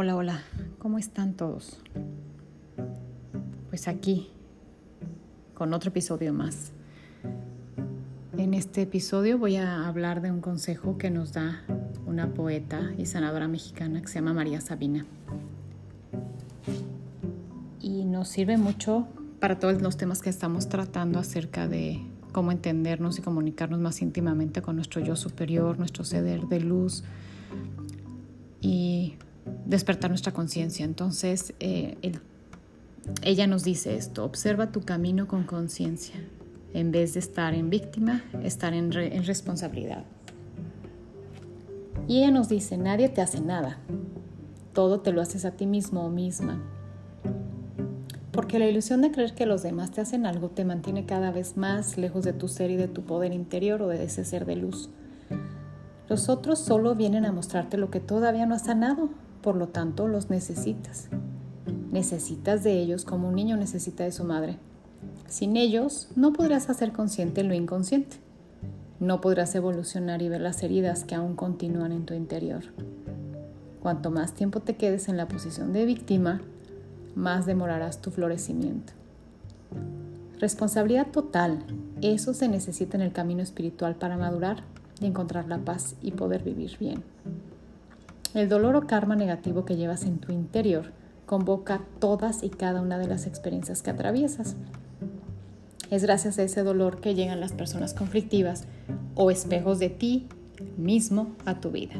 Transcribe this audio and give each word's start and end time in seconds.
Hola, 0.00 0.14
hola, 0.14 0.42
¿cómo 0.78 0.96
están 0.96 1.34
todos? 1.34 1.80
Pues 3.68 3.88
aquí, 3.88 4.30
con 5.54 5.74
otro 5.74 5.90
episodio 5.90 6.32
más. 6.32 6.70
En 8.36 8.54
este 8.54 8.82
episodio 8.82 9.38
voy 9.38 9.56
a 9.56 9.88
hablar 9.88 10.22
de 10.22 10.30
un 10.30 10.40
consejo 10.40 10.98
que 10.98 11.10
nos 11.10 11.32
da 11.32 11.64
una 12.06 12.32
poeta 12.32 12.92
y 12.96 13.06
sanadora 13.06 13.48
mexicana 13.48 14.00
que 14.00 14.06
se 14.06 14.20
llama 14.20 14.34
María 14.34 14.60
Sabina. 14.60 15.04
Y 17.80 18.04
nos 18.04 18.28
sirve 18.28 18.56
mucho 18.56 19.08
para 19.40 19.58
todos 19.58 19.82
los 19.82 19.96
temas 19.96 20.22
que 20.22 20.30
estamos 20.30 20.68
tratando 20.68 21.18
acerca 21.18 21.66
de 21.66 22.00
cómo 22.30 22.52
entendernos 22.52 23.18
y 23.18 23.22
comunicarnos 23.22 23.80
más 23.80 24.00
íntimamente 24.00 24.62
con 24.62 24.76
nuestro 24.76 25.00
yo 25.00 25.16
superior, 25.16 25.76
nuestro 25.76 26.04
ceder 26.04 26.42
de 26.42 26.60
luz 26.60 27.02
y 28.60 29.16
despertar 29.66 30.10
nuestra 30.10 30.32
conciencia. 30.32 30.84
Entonces, 30.84 31.54
eh, 31.60 31.96
ella 33.22 33.46
nos 33.46 33.64
dice 33.64 33.96
esto, 33.96 34.24
observa 34.24 34.72
tu 34.72 34.82
camino 34.82 35.26
con 35.26 35.44
conciencia. 35.44 36.16
En 36.74 36.92
vez 36.92 37.14
de 37.14 37.20
estar 37.20 37.54
en 37.54 37.70
víctima, 37.70 38.22
estar 38.42 38.74
en, 38.74 38.92
en 38.92 39.24
responsabilidad. 39.24 40.04
Y 42.06 42.18
ella 42.18 42.30
nos 42.30 42.48
dice, 42.48 42.76
nadie 42.76 43.08
te 43.08 43.20
hace 43.20 43.40
nada. 43.40 43.78
Todo 44.72 45.00
te 45.00 45.12
lo 45.12 45.20
haces 45.20 45.44
a 45.44 45.52
ti 45.52 45.66
mismo 45.66 46.04
o 46.04 46.10
misma. 46.10 46.62
Porque 48.32 48.58
la 48.58 48.66
ilusión 48.66 49.02
de 49.02 49.10
creer 49.10 49.34
que 49.34 49.46
los 49.46 49.62
demás 49.62 49.90
te 49.90 50.00
hacen 50.00 50.24
algo 50.24 50.50
te 50.50 50.64
mantiene 50.64 51.06
cada 51.06 51.32
vez 51.32 51.56
más 51.56 51.98
lejos 51.98 52.24
de 52.24 52.32
tu 52.32 52.48
ser 52.48 52.70
y 52.70 52.76
de 52.76 52.86
tu 52.86 53.02
poder 53.02 53.32
interior 53.32 53.82
o 53.82 53.88
de 53.88 54.04
ese 54.04 54.24
ser 54.24 54.46
de 54.46 54.56
luz. 54.56 54.90
Los 56.08 56.28
otros 56.28 56.58
solo 56.58 56.94
vienen 56.94 57.26
a 57.26 57.32
mostrarte 57.32 57.76
lo 57.76 57.90
que 57.90 58.00
todavía 58.00 58.46
no 58.46 58.54
has 58.54 58.66
sanado, 58.66 59.10
por 59.42 59.56
lo 59.56 59.68
tanto 59.68 60.08
los 60.08 60.30
necesitas. 60.30 61.08
Necesitas 61.90 62.62
de 62.62 62.80
ellos 62.80 63.04
como 63.04 63.28
un 63.28 63.34
niño 63.34 63.56
necesita 63.56 64.04
de 64.04 64.12
su 64.12 64.24
madre. 64.24 64.58
Sin 65.26 65.56
ellos 65.56 66.08
no 66.16 66.32
podrás 66.32 66.70
hacer 66.70 66.92
consciente 66.92 67.44
lo 67.44 67.54
inconsciente. 67.54 68.16
No 69.00 69.20
podrás 69.20 69.54
evolucionar 69.54 70.22
y 70.22 70.28
ver 70.28 70.40
las 70.40 70.62
heridas 70.62 71.04
que 71.04 71.14
aún 71.14 71.36
continúan 71.36 71.92
en 71.92 72.04
tu 72.04 72.14
interior. 72.14 72.64
Cuanto 73.80 74.10
más 74.10 74.32
tiempo 74.32 74.60
te 74.60 74.76
quedes 74.76 75.08
en 75.08 75.16
la 75.16 75.28
posición 75.28 75.72
de 75.72 75.86
víctima, 75.86 76.40
más 77.14 77.46
demorarás 77.46 78.00
tu 78.00 78.10
florecimiento. 78.10 78.92
Responsabilidad 80.40 81.08
total, 81.08 81.64
eso 82.00 82.32
se 82.34 82.48
necesita 82.48 82.96
en 82.96 83.02
el 83.02 83.12
camino 83.12 83.42
espiritual 83.42 83.96
para 83.96 84.16
madurar 84.16 84.62
y 85.00 85.06
encontrar 85.06 85.48
la 85.48 85.58
paz 85.58 85.96
y 86.00 86.12
poder 86.12 86.42
vivir 86.42 86.76
bien. 86.78 87.02
El 88.34 88.48
dolor 88.48 88.76
o 88.76 88.86
karma 88.86 89.16
negativo 89.16 89.64
que 89.64 89.76
llevas 89.76 90.04
en 90.04 90.18
tu 90.18 90.32
interior 90.32 90.92
convoca 91.24 91.80
todas 91.98 92.42
y 92.42 92.50
cada 92.50 92.82
una 92.82 92.98
de 92.98 93.06
las 93.06 93.26
experiencias 93.26 93.82
que 93.82 93.90
atraviesas. 93.90 94.56
Es 95.90 96.02
gracias 96.02 96.38
a 96.38 96.42
ese 96.42 96.62
dolor 96.62 97.00
que 97.00 97.14
llegan 97.14 97.40
las 97.40 97.52
personas 97.52 97.94
conflictivas 97.94 98.64
o 99.14 99.30
espejos 99.30 99.78
de 99.78 99.88
ti 99.88 100.26
mismo 100.76 101.34
a 101.46 101.60
tu 101.60 101.70
vida. 101.70 101.94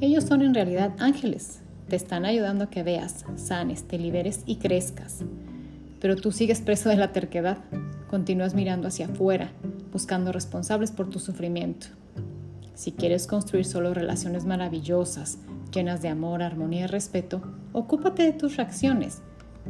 Ellos 0.00 0.24
son 0.24 0.42
en 0.42 0.54
realidad 0.54 0.92
ángeles, 0.98 1.60
te 1.88 1.94
están 1.94 2.24
ayudando 2.24 2.64
a 2.64 2.70
que 2.70 2.82
veas, 2.82 3.24
sanes, 3.36 3.84
te 3.84 3.98
liberes 3.98 4.42
y 4.46 4.56
crezcas. 4.56 5.20
Pero 6.00 6.16
tú 6.16 6.32
sigues 6.32 6.60
preso 6.60 6.88
de 6.88 6.96
la 6.96 7.12
terquedad, 7.12 7.58
continúas 8.10 8.54
mirando 8.54 8.88
hacia 8.88 9.06
afuera, 9.06 9.52
buscando 9.92 10.32
responsables 10.32 10.90
por 10.90 11.08
tu 11.08 11.20
sufrimiento. 11.20 11.86
Si 12.74 12.90
quieres 12.90 13.28
construir 13.28 13.64
solo 13.64 13.94
relaciones 13.94 14.46
maravillosas, 14.46 15.38
llenas 15.72 16.02
de 16.02 16.08
amor, 16.08 16.42
armonía 16.42 16.84
y 16.84 16.86
respeto, 16.86 17.40
ocúpate 17.72 18.24
de 18.24 18.32
tus 18.32 18.56
reacciones. 18.56 19.22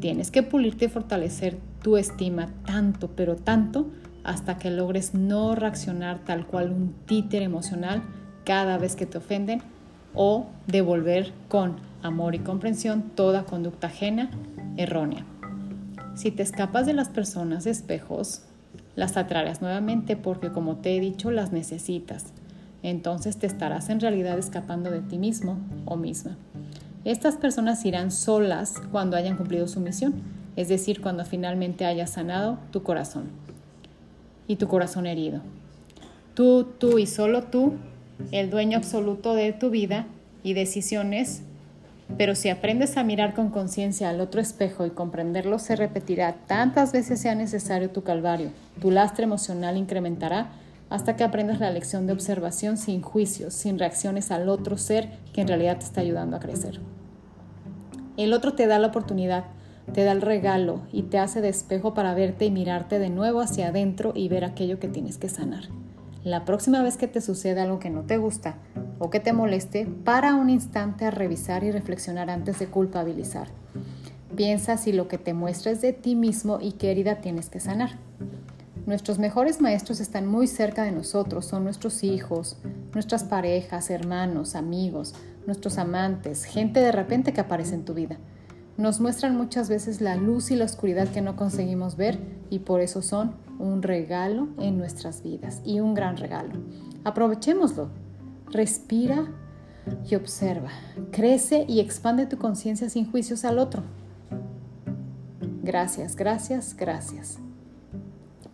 Tienes 0.00 0.30
que 0.30 0.42
pulirte 0.42 0.86
y 0.86 0.88
fortalecer 0.88 1.58
tu 1.82 1.98
estima 1.98 2.48
tanto, 2.64 3.10
pero 3.14 3.36
tanto, 3.36 3.90
hasta 4.24 4.56
que 4.58 4.70
logres 4.70 5.14
no 5.14 5.54
reaccionar 5.54 6.24
tal 6.24 6.46
cual 6.46 6.72
un 6.72 6.94
títer 7.04 7.42
emocional 7.42 8.02
cada 8.44 8.78
vez 8.78 8.96
que 8.96 9.06
te 9.06 9.18
ofenden 9.18 9.60
o 10.14 10.46
devolver 10.66 11.32
con 11.48 11.76
amor 12.02 12.34
y 12.34 12.38
comprensión 12.38 13.10
toda 13.14 13.44
conducta 13.44 13.88
ajena, 13.88 14.30
errónea. 14.78 15.26
Si 16.14 16.30
te 16.30 16.42
escapas 16.42 16.86
de 16.86 16.94
las 16.94 17.10
personas 17.10 17.66
espejos, 17.66 18.42
las 18.94 19.18
atraerás 19.18 19.60
nuevamente 19.60 20.16
porque 20.16 20.50
como 20.50 20.76
te 20.76 20.96
he 20.96 21.00
dicho, 21.00 21.30
las 21.30 21.52
necesitas 21.52 22.32
entonces 22.82 23.36
te 23.36 23.46
estarás 23.46 23.88
en 23.88 24.00
realidad 24.00 24.38
escapando 24.38 24.90
de 24.90 25.00
ti 25.00 25.18
mismo 25.18 25.58
o 25.84 25.96
misma. 25.96 26.36
Estas 27.04 27.36
personas 27.36 27.84
irán 27.84 28.10
solas 28.10 28.74
cuando 28.90 29.16
hayan 29.16 29.36
cumplido 29.36 29.68
su 29.68 29.80
misión, 29.80 30.14
es 30.56 30.68
decir, 30.68 31.00
cuando 31.00 31.24
finalmente 31.24 31.86
hayas 31.86 32.10
sanado 32.10 32.58
tu 32.72 32.82
corazón 32.82 33.26
y 34.48 34.56
tu 34.56 34.68
corazón 34.68 35.06
herido. 35.06 35.40
Tú, 36.34 36.64
tú 36.64 36.98
y 36.98 37.06
solo 37.06 37.44
tú, 37.44 37.74
el 38.32 38.50
dueño 38.50 38.78
absoluto 38.78 39.34
de 39.34 39.52
tu 39.52 39.70
vida 39.70 40.06
y 40.42 40.54
decisiones, 40.54 41.42
pero 42.16 42.34
si 42.34 42.48
aprendes 42.48 42.96
a 42.96 43.04
mirar 43.04 43.34
con 43.34 43.50
conciencia 43.50 44.10
al 44.10 44.20
otro 44.20 44.40
espejo 44.40 44.86
y 44.86 44.90
comprenderlo, 44.90 45.58
se 45.58 45.76
repetirá 45.76 46.34
tantas 46.46 46.92
veces 46.92 47.20
sea 47.20 47.34
necesario 47.34 47.90
tu 47.90 48.02
calvario, 48.02 48.50
tu 48.80 48.90
lastre 48.90 49.24
emocional 49.24 49.76
incrementará 49.76 50.50
hasta 50.90 51.16
que 51.16 51.24
aprendas 51.24 51.60
la 51.60 51.70
lección 51.70 52.06
de 52.06 52.12
observación 52.12 52.76
sin 52.76 53.02
juicios, 53.02 53.54
sin 53.54 53.78
reacciones 53.78 54.30
al 54.30 54.48
otro 54.48 54.78
ser 54.78 55.10
que 55.32 55.40
en 55.40 55.48
realidad 55.48 55.78
te 55.78 55.84
está 55.84 56.00
ayudando 56.00 56.36
a 56.36 56.40
crecer. 56.40 56.80
El 58.16 58.32
otro 58.32 58.54
te 58.54 58.66
da 58.66 58.78
la 58.78 58.88
oportunidad, 58.88 59.44
te 59.92 60.04
da 60.04 60.12
el 60.12 60.22
regalo 60.22 60.82
y 60.92 61.02
te 61.02 61.18
hace 61.18 61.40
despejo 61.40 61.94
para 61.94 62.14
verte 62.14 62.44
y 62.44 62.50
mirarte 62.50 62.98
de 62.98 63.10
nuevo 63.10 63.40
hacia 63.40 63.68
adentro 63.68 64.12
y 64.14 64.28
ver 64.28 64.44
aquello 64.44 64.78
que 64.78 64.88
tienes 64.88 65.18
que 65.18 65.28
sanar. 65.28 65.64
La 66.24 66.44
próxima 66.44 66.82
vez 66.82 66.96
que 66.96 67.06
te 67.06 67.20
suceda 67.20 67.62
algo 67.62 67.78
que 67.78 67.90
no 67.90 68.02
te 68.02 68.16
gusta 68.16 68.56
o 68.98 69.10
que 69.10 69.20
te 69.20 69.32
moleste, 69.32 69.86
para 70.04 70.34
un 70.34 70.50
instante 70.50 71.04
a 71.04 71.10
revisar 71.10 71.62
y 71.64 71.70
reflexionar 71.70 72.30
antes 72.30 72.58
de 72.58 72.66
culpabilizar. 72.66 73.48
Piensa 74.34 74.76
si 74.76 74.92
lo 74.92 75.06
que 75.06 75.18
te 75.18 75.34
muestra 75.34 75.70
es 75.70 75.80
de 75.80 75.92
ti 75.92 76.16
mismo 76.16 76.58
y 76.60 76.72
qué 76.72 76.90
herida 76.90 77.20
tienes 77.20 77.48
que 77.48 77.60
sanar. 77.60 77.90
Nuestros 78.84 79.18
mejores 79.18 79.60
maestros 79.60 80.00
están 80.00 80.26
muy 80.26 80.46
cerca 80.46 80.84
de 80.84 80.92
nosotros, 80.92 81.46
son 81.46 81.64
nuestros 81.64 82.04
hijos, 82.04 82.58
nuestras 82.94 83.24
parejas, 83.24 83.90
hermanos, 83.90 84.54
amigos, 84.54 85.14
nuestros 85.46 85.78
amantes, 85.78 86.44
gente 86.44 86.80
de 86.80 86.92
repente 86.92 87.32
que 87.32 87.40
aparece 87.40 87.74
en 87.74 87.84
tu 87.84 87.94
vida. 87.94 88.18
Nos 88.76 89.00
muestran 89.00 89.36
muchas 89.36 89.68
veces 89.68 90.00
la 90.00 90.16
luz 90.16 90.50
y 90.50 90.56
la 90.56 90.66
oscuridad 90.66 91.08
que 91.08 91.22
no 91.22 91.34
conseguimos 91.34 91.96
ver 91.96 92.18
y 92.50 92.60
por 92.60 92.80
eso 92.80 93.00
son 93.00 93.34
un 93.58 93.82
regalo 93.82 94.48
en 94.58 94.76
nuestras 94.76 95.22
vidas 95.22 95.62
y 95.64 95.80
un 95.80 95.94
gran 95.94 96.16
regalo. 96.16 96.52
Aprovechémoslo. 97.04 97.88
Respira 98.50 99.26
y 100.08 100.14
observa. 100.14 100.70
Crece 101.10 101.64
y 101.66 101.80
expande 101.80 102.26
tu 102.26 102.38
conciencia 102.38 102.90
sin 102.90 103.10
juicios 103.10 103.44
al 103.44 103.58
otro. 103.58 103.82
Gracias, 105.62 106.14
gracias, 106.14 106.76
gracias 106.76 107.38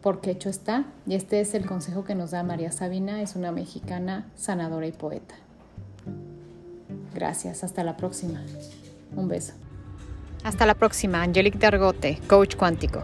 porque 0.03 0.31
hecho 0.31 0.49
está. 0.49 0.85
Y 1.07 1.15
este 1.15 1.41
es 1.41 1.55
el 1.55 1.65
consejo 1.65 2.05
que 2.05 2.15
nos 2.15 2.33
da 2.33 2.43
María 2.43 2.73
Sabina, 2.73 3.23
es 3.23 3.37
una 3.37 3.53
mexicana 3.53 4.27
sanadora 4.35 4.87
y 4.87 4.93
poeta. 4.93 5.35
Gracias, 7.15 7.65
hasta 7.65 7.85
la 7.85 7.97
próxima. 7.97 8.43
Un 9.17 9.29
beso. 9.29 9.55
Hasta 10.45 10.67
la 10.67 10.75
próxima, 10.75 11.23
Angelique 11.23 11.59
Dargote, 11.59 12.19
coach 12.27 12.57
cuántico. 12.57 13.03